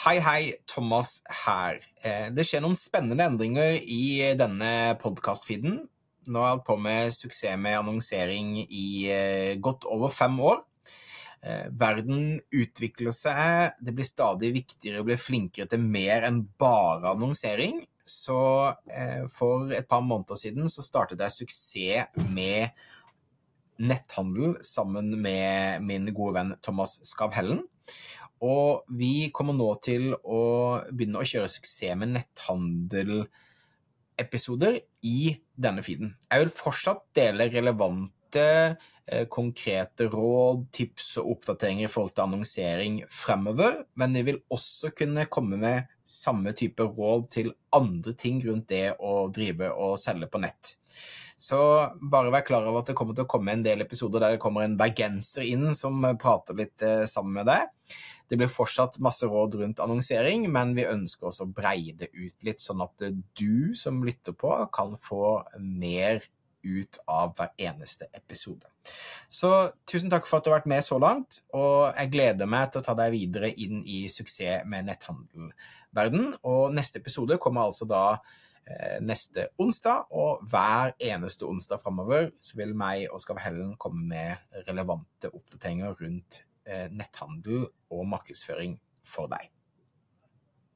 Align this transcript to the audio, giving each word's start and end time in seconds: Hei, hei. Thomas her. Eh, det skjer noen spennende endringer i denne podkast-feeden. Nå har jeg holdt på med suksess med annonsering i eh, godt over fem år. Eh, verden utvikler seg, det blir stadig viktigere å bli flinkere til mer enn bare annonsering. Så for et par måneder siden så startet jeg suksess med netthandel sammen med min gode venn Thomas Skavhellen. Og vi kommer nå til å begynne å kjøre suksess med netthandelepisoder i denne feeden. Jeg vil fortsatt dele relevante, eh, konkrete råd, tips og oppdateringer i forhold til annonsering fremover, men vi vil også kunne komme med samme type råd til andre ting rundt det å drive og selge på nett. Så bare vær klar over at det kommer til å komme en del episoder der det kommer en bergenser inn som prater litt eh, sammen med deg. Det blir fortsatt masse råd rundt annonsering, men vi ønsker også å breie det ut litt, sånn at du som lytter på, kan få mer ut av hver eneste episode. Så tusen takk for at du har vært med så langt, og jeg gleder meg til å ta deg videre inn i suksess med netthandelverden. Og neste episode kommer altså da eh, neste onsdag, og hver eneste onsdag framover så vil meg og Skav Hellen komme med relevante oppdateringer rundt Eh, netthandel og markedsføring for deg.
Hei, 0.00 0.16
hei. 0.24 0.54
Thomas 0.64 1.18
her. 1.44 1.82
Eh, 2.00 2.30
det 2.32 2.46
skjer 2.48 2.62
noen 2.64 2.76
spennende 2.78 3.20
endringer 3.28 3.74
i 3.84 4.30
denne 4.32 4.94
podkast-feeden. 5.02 5.74
Nå 6.24 6.40
har 6.40 6.46
jeg 6.46 6.54
holdt 6.54 6.64
på 6.70 6.76
med 6.80 7.12
suksess 7.12 7.58
med 7.60 7.76
annonsering 7.82 8.54
i 8.62 8.86
eh, 9.12 9.58
godt 9.60 9.84
over 9.84 10.08
fem 10.08 10.38
år. 10.40 10.62
Eh, 11.44 11.66
verden 11.82 12.38
utvikler 12.48 13.12
seg, 13.12 13.76
det 13.76 13.92
blir 13.98 14.08
stadig 14.08 14.54
viktigere 14.56 15.02
å 15.04 15.08
bli 15.10 15.18
flinkere 15.20 15.68
til 15.68 15.84
mer 15.84 16.24
enn 16.30 16.46
bare 16.56 17.12
annonsering. 17.12 17.82
Så 18.08 18.40
for 19.36 19.68
et 19.76 19.86
par 19.86 20.00
måneder 20.00 20.40
siden 20.40 20.72
så 20.72 20.82
startet 20.82 21.20
jeg 21.26 21.36
suksess 21.36 22.24
med 22.32 22.72
netthandel 23.80 24.56
sammen 24.64 25.12
med 25.20 25.84
min 25.84 26.08
gode 26.08 26.38
venn 26.40 26.56
Thomas 26.64 27.02
Skavhellen. 27.04 27.66
Og 28.40 28.88
vi 28.96 29.28
kommer 29.36 29.52
nå 29.56 29.74
til 29.84 30.14
å 30.16 30.80
begynne 30.88 31.20
å 31.20 31.26
kjøre 31.28 31.48
suksess 31.52 31.92
med 32.00 32.08
netthandelepisoder 32.14 34.78
i 35.04 35.36
denne 35.60 35.82
feeden. 35.84 36.14
Jeg 36.30 36.40
vil 36.44 36.58
fortsatt 36.62 37.02
dele 37.16 37.50
relevante, 37.52 38.12
eh, 38.38 39.24
konkrete 39.32 40.06
råd, 40.12 40.66
tips 40.74 41.16
og 41.20 41.32
oppdateringer 41.34 41.88
i 41.88 41.90
forhold 41.90 42.14
til 42.14 42.26
annonsering 42.26 43.00
fremover, 43.10 43.80
men 43.98 44.14
vi 44.18 44.26
vil 44.28 44.42
også 44.52 44.92
kunne 44.96 45.26
komme 45.32 45.58
med 45.60 45.90
samme 46.06 46.52
type 46.58 46.84
råd 46.84 47.26
til 47.32 47.50
andre 47.76 48.14
ting 48.18 48.38
rundt 48.46 48.70
det 48.70 48.94
å 48.98 49.26
drive 49.34 49.72
og 49.74 49.98
selge 50.02 50.30
på 50.30 50.42
nett. 50.42 50.76
Så 51.40 51.58
bare 52.12 52.32
vær 52.34 52.44
klar 52.44 52.66
over 52.68 52.82
at 52.82 52.90
det 52.90 52.96
kommer 52.98 53.16
til 53.16 53.24
å 53.24 53.30
komme 53.30 53.54
en 53.54 53.62
del 53.64 53.80
episoder 53.80 54.20
der 54.20 54.34
det 54.36 54.42
kommer 54.42 54.66
en 54.66 54.76
bergenser 54.76 55.46
inn 55.48 55.70
som 55.74 56.02
prater 56.20 56.58
litt 56.58 56.84
eh, 56.84 57.06
sammen 57.08 57.38
med 57.40 57.48
deg. 57.48 57.70
Det 58.30 58.38
blir 58.38 58.50
fortsatt 58.52 59.00
masse 59.02 59.26
råd 59.26 59.56
rundt 59.58 59.80
annonsering, 59.82 60.44
men 60.52 60.76
vi 60.76 60.84
ønsker 60.86 61.30
også 61.30 61.48
å 61.48 61.54
breie 61.56 61.96
det 61.98 62.12
ut 62.14 62.44
litt, 62.46 62.60
sånn 62.62 62.84
at 62.84 63.02
du 63.40 63.72
som 63.74 64.04
lytter 64.06 64.36
på, 64.38 64.52
kan 64.70 64.94
få 65.02 65.40
mer 65.58 66.22
ut 66.64 66.98
av 67.10 67.32
hver 67.38 67.54
eneste 67.58 68.08
episode. 68.16 68.68
Så 69.28 69.50
tusen 69.88 70.12
takk 70.12 70.28
for 70.28 70.40
at 70.40 70.46
du 70.46 70.50
har 70.52 70.60
vært 70.60 70.70
med 70.72 70.84
så 70.84 70.98
langt, 71.02 71.42
og 71.56 71.94
jeg 71.94 72.12
gleder 72.12 72.50
meg 72.50 72.70
til 72.70 72.82
å 72.82 72.86
ta 72.86 72.96
deg 72.98 73.14
videre 73.14 73.52
inn 73.52 73.80
i 73.84 74.02
suksess 74.12 74.66
med 74.68 74.88
netthandelverden. 74.90 76.36
Og 76.48 76.76
neste 76.76 77.02
episode 77.02 77.38
kommer 77.42 77.68
altså 77.68 77.88
da 77.88 78.04
eh, 78.64 79.00
neste 79.04 79.48
onsdag, 79.60 80.10
og 80.10 80.44
hver 80.50 80.94
eneste 80.98 81.48
onsdag 81.48 81.82
framover 81.82 82.30
så 82.40 82.60
vil 82.60 82.76
meg 82.76 83.08
og 83.10 83.22
Skav 83.22 83.42
Hellen 83.44 83.74
komme 83.80 84.06
med 84.14 84.62
relevante 84.68 85.32
oppdateringer 85.32 85.98
rundt 86.00 86.42
Eh, 86.70 86.86
netthandel 86.92 87.64
og 87.90 88.04
markedsføring 88.06 88.76
for 89.02 89.30
deg. 89.32 89.48